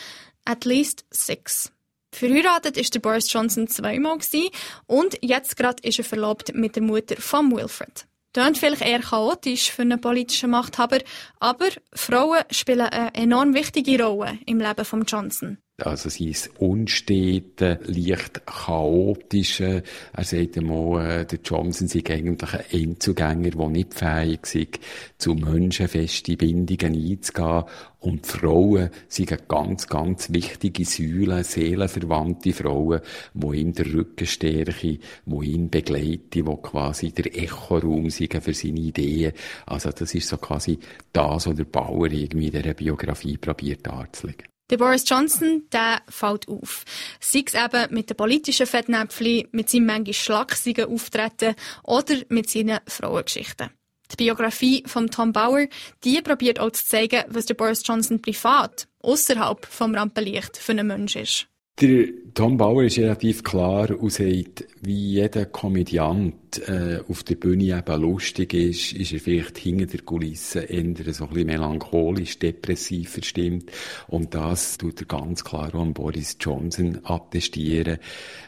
at 0.46 0.64
least 0.64 1.04
six. 1.10 1.70
Verheiratet 2.14 2.78
ist 2.78 2.94
der 2.94 3.00
Boris 3.00 3.30
Johnson 3.30 3.68
zweimal 3.68 4.16
gewesen, 4.16 4.48
und 4.86 5.18
jetzt 5.20 5.58
gerade 5.58 5.86
ist 5.86 5.98
er 5.98 6.06
verlobt 6.06 6.54
mit 6.54 6.76
der 6.76 6.82
Mutter 6.82 7.16
von 7.20 7.54
Wilfred. 7.54 8.06
Tönt 8.32 8.56
vielleicht 8.56 8.80
eher 8.80 9.00
chaotisch 9.00 9.70
für 9.70 9.82
einen 9.82 10.00
politischen 10.00 10.48
Machthaber, 10.48 11.00
aber 11.40 11.68
Frauen 11.92 12.44
spielen 12.50 12.80
eine 12.80 13.12
enorm 13.12 13.52
wichtige 13.52 14.02
Rolle 14.02 14.38
im 14.46 14.60
Leben 14.60 14.84
von 14.86 15.04
Johnson. 15.04 15.58
Also 15.76 16.08
sein 16.08 16.36
Unstete, 16.60 17.80
leicht 17.82 18.46
chaotische. 18.46 19.82
Er 20.12 20.24
sagt 20.24 20.56
einmal, 20.56 21.22
äh, 21.22 21.26
der 21.26 21.40
Johnson 21.44 21.88
sei 21.88 22.00
eigentlich 22.08 22.54
ein 22.54 22.90
Einzugänger, 22.90 23.50
der 23.50 23.68
nicht 23.70 23.92
fähig 23.92 24.54
ist, 24.54 24.78
zu 25.18 25.34
menschenfesten 25.34 26.36
Bindungen 26.36 26.94
einzugehen. 26.94 27.64
Und 27.98 28.24
Frauen 28.24 28.90
sind 29.08 29.48
ganz, 29.48 29.88
ganz 29.88 30.32
wichtige 30.32 30.84
Säulen, 30.84 31.42
seelenverwandte 31.42 32.52
Frauen, 32.52 33.00
die 33.32 33.56
ihm 33.56 33.72
den 33.72 33.92
Rücken 33.94 34.28
stärken, 34.28 35.00
die 35.26 35.50
ihn 35.50 35.70
begleiten, 35.70 36.30
die 36.32 36.42
quasi 36.44 37.10
der 37.10 37.36
Echoraum 37.36 38.10
sind 38.10 38.40
für 38.40 38.54
seine 38.54 38.78
Ideen. 38.78 39.32
Also 39.66 39.90
das 39.90 40.14
ist 40.14 40.28
so 40.28 40.36
quasi 40.36 40.78
das, 41.12 41.48
was 41.48 41.56
der 41.56 41.64
Bauer 41.64 42.12
irgendwie 42.12 42.46
in 42.46 42.52
dieser 42.52 42.74
Biografie 42.74 43.38
probiert 43.38 43.84
darzulegen. 43.84 44.53
Der 44.71 44.78
Boris 44.78 45.09
Johnson, 45.09 45.68
der 45.73 46.00
fällt 46.09 46.49
auf. 46.49 46.85
Sei 47.21 47.44
es 47.47 47.54
eben 47.54 47.94
mit 47.94 48.09
den 48.09 48.16
politischen 48.16 48.66
Fettnäpfchen, 48.66 49.49
mit 49.52 49.68
seinem 49.68 49.87
manchmal 49.87 50.14
schlagsigen 50.14 50.87
Auftreten 50.87 51.54
oder 51.83 52.16
mit 52.30 52.49
seinen 52.49 52.80
Frauengeschichten. 52.87 53.71
Die 54.11 54.16
Biografie 54.16 54.83
von 54.87 55.11
Tom 55.11 55.33
Bauer, 55.33 55.66
die 56.02 56.21
probiert 56.23 56.61
auch 56.61 56.71
zu 56.71 56.87
zeigen, 56.87 57.25
was 57.28 57.47
der 57.47 57.54
Boris 57.54 57.83
Johnson 57.85 58.23
privat, 58.23 58.88
außerhalb 59.00 59.66
vom 59.66 59.94
Rampenlicht, 59.94 60.56
für 60.56 60.73
ein 60.73 60.87
Mensch 60.87 61.16
ist. 61.16 61.47
Der 61.80 62.09
Tom 62.34 62.56
Bauer 62.56 62.82
ist 62.82 62.98
relativ 62.98 63.44
klar 63.44 63.96
und 63.96 64.10
sagt, 64.10 64.64
wie 64.82 65.12
jeder 65.12 65.46
Komödiant 65.46 66.34
äh, 66.68 67.00
auf 67.08 67.22
der 67.22 67.36
Bühne 67.36 67.78
eben 67.78 68.00
lustig 68.00 68.54
ist, 68.54 68.92
ist 68.92 69.12
er 69.12 69.20
vielleicht 69.20 69.58
hinter 69.58 69.86
der 69.86 70.00
Kulisse 70.00 70.60
eher 70.60 71.12
so 71.12 71.24
ein 71.24 71.30
bisschen 71.30 71.46
melancholisch, 71.46 72.40
depressiv 72.40 73.10
verstimmt. 73.10 73.70
Und 74.08 74.34
das 74.34 74.78
tut 74.78 75.00
er 75.00 75.06
ganz 75.06 75.44
klar 75.44 75.72
an 75.76 75.94
Boris 75.94 76.36
Johnson 76.40 76.98
attestieren. 77.04 77.98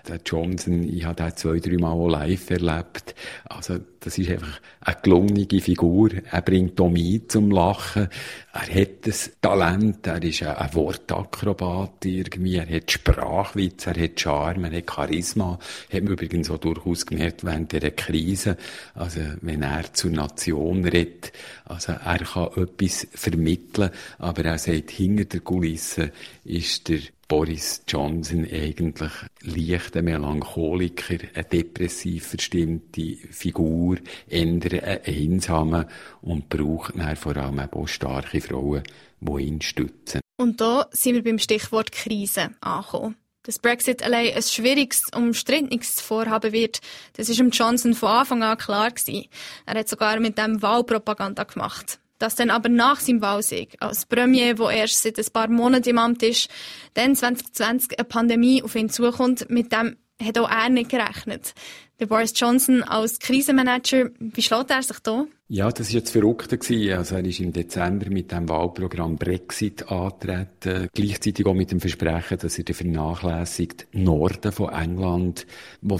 Der 0.09 0.21
Johnson, 0.25 0.83
ich 0.83 1.05
habe 1.05 1.23
den 1.23 1.37
zwei, 1.37 1.61
drei 1.61 1.77
Mal 1.77 1.93
auch 1.93 2.09
live 2.09 2.51
erlebt. 2.51 3.15
Also, 3.45 3.79
das 4.01 4.19
ist 4.19 4.31
einfach 4.31 4.61
eine 4.81 4.97
gelungene 5.03 5.61
Figur. 5.61 6.11
Er 6.31 6.43
bringt 6.43 6.77
Tomie 6.77 7.27
zum 7.27 7.51
Lachen. 7.51 8.09
Er 8.53 8.83
hat 8.83 9.07
das 9.07 9.33
Talent, 9.41 10.07
er 10.07 10.23
ist 10.23 10.45
ein 10.45 10.75
Wortakrobat 10.75 12.05
irgendwie, 12.05 12.57
er 12.57 12.69
hat 12.69 12.91
Sprachwitz, 12.91 13.76
er 13.85 14.01
hat 14.01 14.21
Charme, 14.21 14.65
er 14.65 14.79
hat 14.79 14.91
Charisma. 14.91 15.59
Hat 15.93 16.03
man 16.03 16.13
übrigens 16.13 16.51
auch 16.51 16.59
durchaus 16.59 17.05
gemerkt 17.05 17.45
während 17.45 17.73
dieser 17.73 17.91
Krise. 17.91 18.57
Also, 18.95 19.21
wenn 19.43 19.63
er 19.63 19.93
zur 19.93 20.11
Nation 20.11 20.85
redet, 20.85 21.33
also 21.65 21.93
er 21.93 22.19
kann 22.19 22.51
etwas 22.57 23.07
vermitteln, 23.13 23.91
aber 24.19 24.45
er 24.45 24.59
sagt, 24.59 24.91
hinter 24.91 25.25
der 25.25 25.41
Kulisse 25.41 26.13
ist 26.45 26.89
der 26.89 27.01
Boris 27.29 27.83
Johnson 27.89 28.47
eigentlich 28.51 29.11
leichter 29.43 30.03
Melancholiker, 30.03 31.19
eine 31.35 31.45
depressiv 31.45 32.29
verstimmte 32.29 33.17
Figur, 33.31 33.97
ändern 34.29 34.81
eine 34.81 35.05
einsame 35.05 35.89
und 36.23 36.49
braucht 36.49 36.97
dann 36.97 37.17
vor 37.17 37.37
allem 37.37 37.59
auch 37.59 37.89
starke 37.89 38.41
Frauen, 38.41 38.85
die 39.21 39.43
ihn 39.43 39.61
stützen. 39.61 40.21
Und 40.37 40.61
da 40.61 40.87
sind 40.93 41.15
wir 41.15 41.25
beim 41.25 41.39
Stichwort 41.39 41.91
Krise 41.91 42.51
angekommen. 42.61 43.17
Dass 43.47 43.61
Brexit 43.61 44.03
allein 44.03 44.35
ein 44.35 44.43
schwieriges, 44.43 45.03
umstrittenes 45.15 46.01
Vorhaben 46.01 46.53
wird, 46.53 46.81
das 47.17 47.29
ist 47.29 47.39
Johnson 47.39 47.95
von 47.95 48.09
Anfang 48.09 48.43
an 48.43 48.59
klar 48.59 48.91
gewesen. 48.91 49.29
Er 49.67 49.79
hat 49.79 49.89
sogar 49.89 50.19
mit 50.19 50.37
dem 50.37 50.61
Wahlpropaganda 50.63 51.45
gemacht. 51.45 52.01
Dass 52.19 52.35
dann 52.35 52.51
aber 52.51 52.69
nach 52.69 52.99
seinem 52.99 53.21
Wahlsieg, 53.21 53.77
als 53.79 54.07
Premier, 54.07 54.55
der 54.55 54.71
erst 54.71 55.03
seit 55.03 55.19
ein 55.19 55.33
paar 55.33 55.49
Monaten 55.49 55.91
im 55.91 55.99
Amt 55.99 56.23
ist, 56.25 56.49
dann 56.95 57.15
2020 57.15 57.99
eine 57.99 58.05
Pandemie 58.05 58.63
auf 58.63 58.75
ihn 58.75 58.89
zukommt, 58.89 59.49
mit 59.49 59.71
dem 59.71 59.97
hat 60.23 60.39
auch 60.39 60.51
er 60.51 60.69
nicht 60.69 60.91
gerechnet. 60.91 61.55
Der 61.99 62.07
Boris 62.07 62.33
Johnson 62.37 62.83
als 62.83 63.19
Krisenmanager, 63.19 64.11
wie 64.19 64.43
schlägt 64.43 64.71
er 64.71 64.83
sich 64.83 64.99
da? 65.01 65.27
Ja, 65.49 65.71
das 65.71 65.89
war 65.89 65.95
jetzt 65.95 66.11
verrückt. 66.11 66.53
Also 66.53 67.15
er 67.15 67.25
ist 67.25 67.41
im 67.41 67.53
Dezember 67.53 68.11
mit 68.11 68.33
dem 68.33 68.49
Wahlprogramm 68.49 69.17
Brexit 69.17 69.91
antreten, 69.91 70.89
gleichzeitig 70.93 71.47
auch 71.47 71.55
mit 71.55 71.71
dem 71.71 71.81
Versprechen, 71.81 72.39
dass 72.39 72.59
er 72.59 72.65
den 72.65 72.75
vernachlässigt 72.75 73.87
Norden 73.93 74.53
von 74.53 74.73
England 74.73 75.47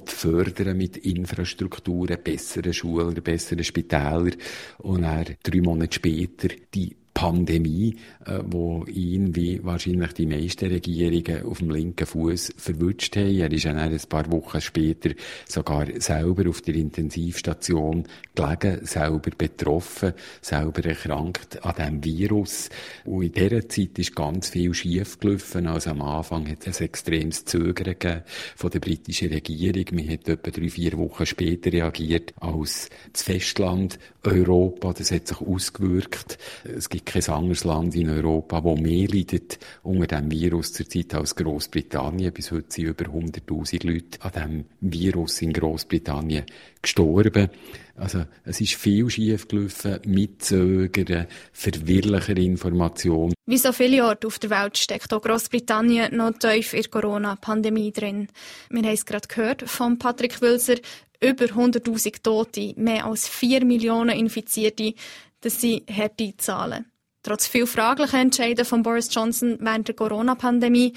fördern 0.07 0.77
mit 0.77 0.99
Infrastrukturen, 0.99 2.19
besseren 2.23 2.75
Schulen, 2.75 3.15
besseren 3.23 3.65
Spitälern 3.65 4.37
und 4.79 5.05
er 5.05 5.25
drei 5.43 5.61
Monate 5.63 5.95
später 5.95 6.49
die 6.75 6.95
Pandemie, 7.17 7.97
äh, 8.27 8.41
wo 8.45 8.85
ihn 8.85 9.35
wie 9.35 9.65
wahrscheinlich 9.65 10.13
die 10.13 10.27
meisten 10.27 10.69
Regierungen 10.69 11.47
auf 11.47 11.61
dem 11.61 11.71
linken 11.71 12.07
Fuß 12.07 12.53
verwünscht 12.59 13.17
haben. 13.17 13.35
Er 13.39 13.51
ist 13.51 13.65
dann 13.65 13.79
ein 13.79 13.99
paar 14.07 14.31
Wochen 14.31 14.61
später 14.61 15.13
sogar 15.49 15.87
selber 15.99 16.51
auf 16.51 16.61
der 16.61 16.75
Intensivstation 16.75 18.05
gelegen, 18.35 18.85
selber 18.85 19.31
betroffen, 19.31 20.13
selber 20.43 20.85
erkrankt 20.85 21.65
an 21.65 21.75
diesem 21.75 22.05
Virus. 22.05 22.69
Und 23.07 23.23
in 23.23 23.33
dieser 23.33 23.67
Zeit 23.67 23.99
ist 23.99 24.15
ganz 24.15 24.51
viel 24.51 24.75
schief 24.75 25.19
gelaufen. 25.19 25.69
Also 25.69 25.93
am 25.93 26.03
Anfang 26.03 26.47
hat 26.47 26.67
es 26.67 26.81
ein 26.81 26.89
extremes 26.89 27.47
Zögern 27.47 27.97
gegeben 27.99 28.25
von 28.57 28.71
der 28.71 28.81
britischen 28.81 29.33
Regierung. 29.33 29.87
Man 29.93 30.11
hat 30.11 30.29
etwa 30.29 30.51
drei, 30.51 30.69
vier 30.69 30.99
Wochen 30.99 31.25
später 31.25 31.73
reagiert 31.73 32.35
als 32.41 32.91
das 33.11 33.23
Festland 33.23 33.99
Europa. 34.23 34.93
Das 34.93 35.11
hat 35.11 35.29
sich 35.29 35.41
ausgewirkt. 35.41 36.37
Es 36.65 36.91
gibt 36.91 37.06
kein 37.07 37.25
anderes 37.29 37.65
Land 37.65 37.95
in 37.95 38.11
Europa, 38.11 38.63
wo 38.63 38.77
mehr 38.77 39.09
leidet 39.09 39.59
unter 39.83 40.07
dem 40.07 40.31
Virus 40.31 40.73
zurzeit 40.73 41.15
als 41.15 41.35
Großbritannien. 41.35 42.33
Bis 42.33 42.51
heute 42.51 42.67
sind 42.69 42.85
über 42.85 43.05
100.000 43.07 43.87
Leute 43.87 44.21
an 44.21 44.33
dem 44.33 44.65
Virus 44.81 45.41
in 45.41 45.53
Großbritannien 45.53 46.45
gestorben. 46.83 47.49
Also, 47.97 48.25
es 48.45 48.61
ist 48.61 48.75
viel 48.75 49.09
schief 49.09 49.49
gelaufen, 49.49 50.01
mitzögern, 50.05 51.27
verwirrlicher 51.53 52.37
Information. 52.37 53.33
Wie 53.47 53.57
so 53.57 53.73
viele 53.73 54.05
Orte 54.05 54.27
auf 54.27 54.39
der 54.39 54.51
Welt 54.51 54.77
steckt 54.77 55.13
auch 55.15 55.23
Großbritannien 55.23 56.15
noch 56.15 56.33
tief 56.33 56.75
in 56.75 56.83
der 56.83 56.91
Corona-Pandemie 56.91 57.93
drin. 57.93 58.29
Wir 58.69 58.83
haben 58.83 58.93
es 58.93 59.07
gerade 59.07 59.29
gehört 59.29 59.63
von 59.63 59.99
Patrick 59.99 60.43
Wilser. 60.43 60.77
Über 61.23 61.47
100.000 61.47 62.23
Tote, 62.23 62.75
mehr 62.77 63.07
als 63.07 63.27
4 63.27 63.65
Millionen 63.65 64.19
Infizierte. 64.19 64.93
Das 65.41 65.61
sind 65.61 65.89
harte 65.89 66.37
Zahlen. 66.37 66.85
Trotz 67.27 67.49
viel 67.49 67.67
fraglicher 67.67 68.21
Entscheidungen 68.21 68.65
von 68.65 68.83
Boris 68.85 69.13
Johnson 69.13 69.59
während 69.59 69.89
der 69.89 69.97
Corona-Pandemie, 69.97 70.93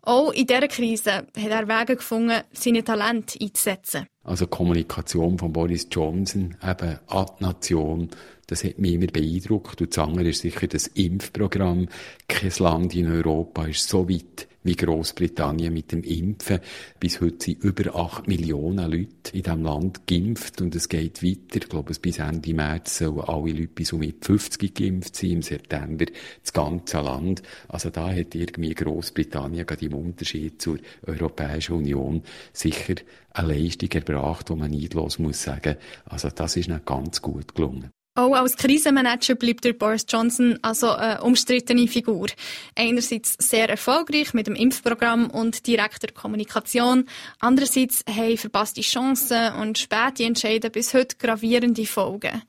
auch 0.00 0.32
in 0.32 0.46
dieser 0.46 0.66
Krise 0.66 1.12
hat 1.12 1.28
er 1.36 1.68
Wege 1.68 1.96
gefunden, 1.96 2.40
seine 2.54 2.82
Talente 2.82 3.38
einzusetzen. 3.38 4.06
Also 4.22 4.46
Kommunikation 4.46 5.38
von 5.38 5.52
Boris 5.52 5.86
Johnson, 5.90 6.56
eben 6.62 6.98
an 7.06 7.26
die 7.38 7.44
Nation, 7.44 8.08
das 8.46 8.64
hat 8.64 8.78
mich 8.78 8.94
immer 8.94 9.08
beeindruckt. 9.08 9.82
Und 9.82 9.94
das 9.94 10.02
andere 10.02 10.30
ist 10.30 10.40
sicher 10.40 10.66
das 10.66 10.86
Impfprogramm. 10.86 11.88
Kein 12.28 12.52
Land 12.60 12.94
in 12.94 13.12
Europa 13.12 13.66
ist 13.66 13.86
so 13.86 14.08
weit 14.08 14.48
wie 14.64 14.76
Großbritannien 14.76 15.72
mit 15.72 15.92
dem 15.92 16.02
Impfen. 16.02 16.58
Bis 16.98 17.20
heute 17.20 17.44
sind 17.44 17.62
über 17.62 17.94
acht 17.94 18.26
Millionen 18.26 18.90
Leute 18.90 19.34
in 19.34 19.42
diesem 19.42 19.62
Land 19.62 20.06
geimpft 20.06 20.60
und 20.62 20.74
es 20.74 20.88
geht 20.88 21.22
weiter. 21.22 21.56
Ich 21.56 21.68
glaube, 21.68 21.94
bis 22.00 22.18
Ende 22.18 22.54
März 22.54 22.98
sollen 22.98 23.20
alle 23.20 23.52
Leute 23.52 23.68
bis 23.68 23.92
um 23.92 24.02
50 24.02 24.74
geimpft 24.74 25.16
sein, 25.16 25.30
im 25.30 25.42
September 25.42 26.06
das 26.42 26.52
ganze 26.52 27.00
Land. 27.00 27.42
Also 27.68 27.90
da 27.90 28.10
hat 28.10 28.34
irgendwie 28.34 28.74
Großbritannien 28.74 29.66
gerade 29.66 29.86
im 29.86 29.94
Unterschied 29.94 30.60
zur 30.60 30.78
Europäischen 31.06 31.76
Union 31.76 32.22
sicher 32.52 32.94
eine 33.32 33.54
Leistung 33.54 33.90
erbracht, 33.92 34.48
wo 34.48 34.56
man 34.56 34.70
neidlos 34.70 35.18
muss 35.18 35.42
sagen, 35.42 35.76
also 36.06 36.30
das 36.30 36.56
ist 36.56 36.68
nicht 36.68 36.86
ganz 36.86 37.20
gut 37.20 37.54
gelungen. 37.54 37.90
Auch 38.16 38.32
als 38.36 38.56
Krisenmanager 38.56 39.34
bleibt 39.34 39.64
der 39.64 39.72
Boris 39.72 40.06
Johnson 40.08 40.56
also 40.62 40.88
eine 40.90 41.20
umstrittene 41.22 41.88
Figur. 41.88 42.28
Einerseits 42.76 43.34
sehr 43.40 43.68
erfolgreich 43.68 44.32
mit 44.34 44.46
dem 44.46 44.54
Impfprogramm 44.54 45.30
und 45.30 45.66
direkter 45.66 46.12
Kommunikation. 46.12 47.08
Andererseits 47.40 48.04
haben 48.08 48.38
verpasste 48.38 48.82
Chancen 48.82 49.54
und 49.54 49.78
späte 49.78 50.22
Entscheidungen 50.22 50.70
bis 50.70 50.94
heute 50.94 51.16
gravierende 51.16 51.86
Folgen. 51.86 52.42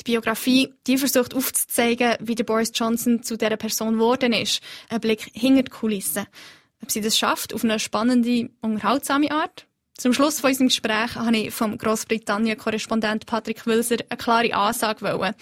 Die 0.00 0.10
Biografie, 0.10 0.74
die 0.88 0.98
versucht 0.98 1.34
aufzuzeigen, 1.34 2.16
wie 2.18 2.34
der 2.34 2.42
Boris 2.42 2.72
Johnson 2.74 3.22
zu 3.22 3.36
dieser 3.38 3.56
Person 3.56 3.92
geworden 3.94 4.32
ist. 4.32 4.60
Ein 4.88 5.00
Blick 5.00 5.30
hinter 5.34 5.62
die 5.62 5.70
Kulissen. 5.70 6.26
Ob 6.82 6.90
sie 6.90 7.00
das 7.00 7.16
schafft, 7.16 7.54
auf 7.54 7.62
eine 7.62 7.78
spannende, 7.78 8.50
unterhaltsame 8.60 9.30
Art? 9.30 9.68
Zum 10.02 10.12
Schluss 10.12 10.40
von 10.40 10.50
unserem 10.50 10.66
Gespräch 10.66 11.14
habe 11.14 11.36
ich 11.36 11.54
vom 11.54 11.78
Großbritannien-Korrespondent 11.78 13.24
Patrick 13.24 13.64
Wilser 13.68 13.98
eine 14.08 14.18
klare 14.18 14.52
Ansage 14.52 15.02
wollen. 15.02 15.32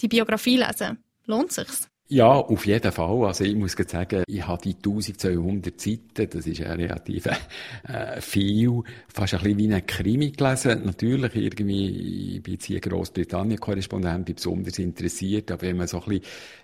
Die 0.00 0.08
Biografie 0.08 0.56
lesen. 0.56 1.04
Lohnt 1.26 1.52
sich's? 1.52 1.88
Ja, 2.10 2.28
auf 2.36 2.64
jeden 2.64 2.90
Fall. 2.90 3.26
Also 3.26 3.44
ich 3.44 3.54
muss 3.54 3.72
sagen, 3.86 4.24
ich 4.26 4.46
habe 4.46 4.62
die 4.62 4.74
1200 4.76 5.78
Seiten, 5.78 6.30
das 6.30 6.46
ist 6.46 6.56
ja 6.58 6.72
relativ 6.72 7.26
äh, 7.26 8.18
viel, 8.22 8.80
fast 9.12 9.34
ein 9.34 9.40
bisschen 9.42 9.58
wie 9.58 9.74
ein 9.74 9.86
Krimi 9.86 10.30
gelesen. 10.30 10.86
Natürlich 10.86 11.34
irgendwie, 11.36 12.36
ich 12.36 12.42
bin 12.42 12.54
jetzt 12.54 12.64
hier 12.64 12.80
Großbritannien-Korrespondent, 12.80 14.24
bin 14.24 14.36
besonders 14.36 14.78
interessiert, 14.78 15.50
aber 15.50 15.60
wenn 15.60 15.76
man 15.76 15.86
so 15.86 16.00
ein 16.00 16.20
bisschen 16.20 16.22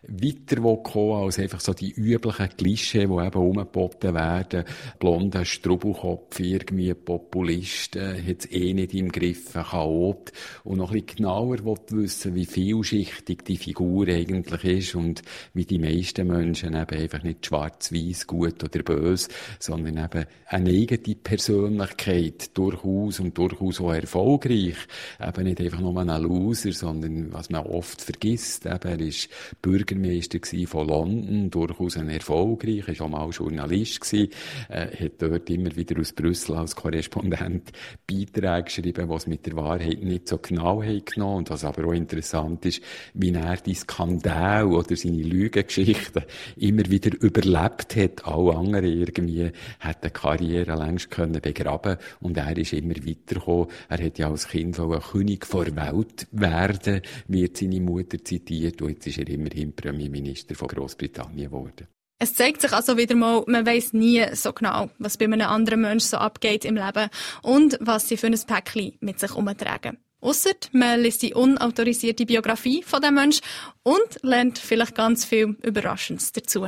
weiter 0.09 0.65
will 0.65 0.79
kommen 0.83 1.25
als 1.25 1.39
einfach 1.39 1.61
so 1.61 1.75
die 1.75 1.93
üblichen 1.93 2.49
Klischee, 2.57 3.07
die 3.07 3.13
eben 3.13 3.39
umgeboten 3.39 4.15
werden, 4.15 4.65
blonder 4.99 5.45
Strubelkopf, 5.45 6.41
irgendwie 6.41 6.95
Populist, 6.95 7.97
äh, 7.97 8.15
hat 8.19 8.47
es 8.47 8.51
eh 8.51 8.73
nicht 8.73 8.95
im 8.95 9.13
Griff, 9.13 9.53
Chaot, 9.53 10.33
und 10.65 10.79
noch 10.79 10.91
ein 10.91 11.03
bisschen 11.03 11.17
genauer 11.19 11.63
will 11.67 11.77
wissen, 11.91 12.35
wie 12.35 12.47
vielschichtig 12.47 13.45
die 13.45 13.59
Figur 13.59 14.09
eigentlich 14.09 14.65
ist. 14.65 14.95
Und 14.95 15.23
wie 15.53 15.65
die 15.65 15.79
meisten 15.79 16.27
Menschen 16.27 16.75
eben 16.75 17.01
einfach 17.01 17.23
nicht 17.23 17.47
schwarz-weiß, 17.47 18.27
gut 18.27 18.63
oder 18.63 18.83
böse, 18.83 19.29
sondern 19.59 20.05
eben 20.05 20.27
eine 20.47 20.71
eigene 20.71 21.17
Persönlichkeit, 21.17 22.57
durchaus 22.57 23.21
und 23.21 23.37
durchaus 23.37 23.81
auch 23.81 23.93
erfolgreich. 23.93 24.77
Eben 25.21 25.45
nicht 25.45 25.61
einfach 25.61 25.81
nur 25.81 25.97
ein 25.99 26.23
Loser, 26.23 26.73
sondern 26.73 27.33
was 27.33 27.51
man 27.51 27.67
oft 27.67 28.01
vergisst, 28.01 28.67
eben, 28.67 28.79
er 28.83 29.01
ist 29.01 29.29
Bürgermeister 29.63 30.39
von 30.67 30.89
London, 30.89 31.51
durchaus 31.51 31.97
ein 31.97 32.09
erfolgreich, 32.09 32.89
ist 32.89 33.01
auch 33.01 33.09
mal 33.09 33.29
Journalist 33.31 34.01
gewesen, 34.01 34.31
äh, 34.69 34.87
hat 35.05 35.13
dort 35.19 35.51
immer 35.51 35.75
wieder 35.75 36.01
aus 36.01 36.13
Brüssel 36.13 36.57
als 36.57 36.77
Korrespondent 36.77 37.73
Beiträge 38.07 38.65
geschrieben, 38.65 39.09
was 39.09 39.27
mit 39.27 39.47
der 39.47 39.57
Wahrheit 39.57 40.03
nicht 40.03 40.29
so 40.29 40.39
genau 40.39 40.83
hat 40.83 41.07
genommen. 41.07 41.39
Und 41.39 41.51
was 41.51 41.65
aber 41.65 41.87
auch 41.87 41.93
interessant 41.93 42.65
ist, 42.67 42.83
wie 43.15 43.33
er 43.33 43.57
die 43.57 43.75
Skandal 43.75 44.67
oder 44.67 44.97
seine 44.97 45.23
Lügengeschichten 45.25 46.25
immer 46.57 46.85
wieder 46.91 47.11
überlebt 47.21 47.97
hat. 47.97 48.25
Alle 48.25 48.57
anderen 48.57 48.85
irgendwie 48.85 49.51
hat 49.81 50.15
Karriere 50.15 50.77
längst 50.77 51.11
können 51.11 51.41
begraben 51.41 51.97
und 52.21 52.37
er 52.37 52.57
ist 52.57 52.73
immer 52.73 52.95
weitergekommen. 52.95 53.69
Er 53.89 54.05
hat 54.05 54.19
ja 54.19 54.31
als 54.31 54.49
Kind 54.49 54.79
ein 54.79 55.01
König 55.01 55.47
vor 55.47 55.67
Welt 55.67 56.27
werden, 56.33 57.03
wird 57.29 57.57
seine 57.57 57.81
Mutter 57.81 58.23
zitiert 58.23 58.81
und 58.83 58.91
jetzt 58.91 59.07
ist 59.07 59.19
er 59.19 59.29
immerhin 59.29 59.75
Premierminister 59.75 60.55
von 60.55 60.69
Großbritannien 60.69 61.51
geworden. 61.51 61.89
Es 62.19 62.35
zeigt 62.35 62.63
sich 62.63 62.73
also 62.73 62.97
wieder 62.97 63.17
mal, 63.17 63.43
man 63.47 63.67
weiß 63.67 63.93
nie 63.93 64.25
so 64.33 64.53
genau, 64.53 64.89
was 64.99 65.19
bei 65.19 65.25
einem 65.25 65.43
anderen 65.43 65.81
Menschen 65.81 66.09
so 66.09 66.17
abgeht 66.17 66.65
im 66.65 66.77
Leben 66.77 67.11
und 67.43 67.77
was 67.81 68.09
sie 68.09 68.17
für 68.17 68.29
ein 68.29 68.41
Päckchen 68.47 68.97
mit 69.01 69.19
sich 69.19 69.35
umtragen. 69.35 69.99
Ausser 70.25 70.55
man 70.73 71.03
liest 71.03 71.21
die 71.21 71.35
unautorisierte 71.35 72.25
Biografie 72.25 72.83
von 72.83 73.03
dem 73.03 73.17
Mensch 73.17 73.41
und 73.83 74.23
lernt 74.23 74.59
vielleicht 74.59 74.95
ganz 74.95 75.27
viel 75.27 75.55
Überraschendes 75.63 76.33
dazu. 76.33 76.67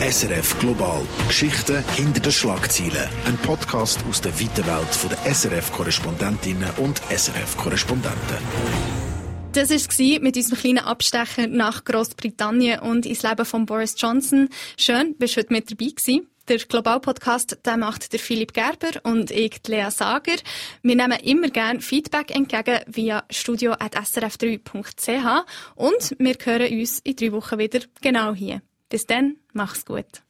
SRF 0.00 0.58
Global. 0.58 1.02
Geschichten 1.28 1.84
hinter 1.94 2.20
den 2.20 2.32
Schlagzeilen. 2.32 3.06
Ein 3.26 3.36
Podcast 3.36 4.02
aus 4.08 4.22
der 4.22 4.32
weiten 4.40 4.66
Welt 4.66 5.10
der 5.10 5.34
SRF-Korrespondentinnen 5.34 6.70
und 6.78 7.02
SRF-Korrespondenten. 7.10 8.38
Das 9.52 9.68
war 9.70 10.20
mit 10.20 10.34
unserem 10.34 10.58
kleinen 10.58 10.78
Abstechen 10.78 11.54
nach 11.54 11.84
Großbritannien 11.84 12.80
und 12.80 13.04
ins 13.04 13.22
Leben 13.22 13.44
von 13.44 13.66
Boris 13.66 13.94
Johnson. 13.98 14.48
Schön, 14.78 15.16
bist 15.18 15.36
du 15.36 15.40
heute 15.40 15.52
mit 15.52 15.70
dabei 15.70 15.90
gewesen. 15.90 16.31
Der 16.52 16.58
Global-Podcast 16.58 17.56
macht 17.78 18.12
der 18.12 18.20
Philipp 18.20 18.52
Gerber 18.52 19.00
und 19.04 19.30
ich, 19.30 19.66
Lea 19.66 19.88
Sager. 19.88 20.36
Wir 20.82 20.96
nehmen 20.96 21.18
immer 21.20 21.48
gerne 21.48 21.80
Feedback 21.80 22.30
entgegen 22.30 22.80
via 22.88 23.24
studio.srf3.ch 23.30 25.46
und 25.76 26.14
wir 26.18 26.36
hören 26.44 26.78
uns 26.78 26.98
in 26.98 27.16
drei 27.16 27.32
Wochen 27.32 27.58
wieder 27.58 27.80
genau 28.02 28.34
hier. 28.34 28.60
Bis 28.90 29.06
dann, 29.06 29.38
mach's 29.54 29.86
gut. 29.86 30.22